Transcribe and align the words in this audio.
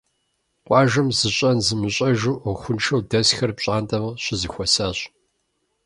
Къуажэм 0.65 1.07
зыщӀэн 1.17 1.57
зымыщӀэжу, 1.65 2.35
Ӏуэхуншэу 2.43 3.01
дэсхэр 3.09 3.51
пщӀантӀэм 3.57 4.05
щызэхуэсащ. 4.23 4.99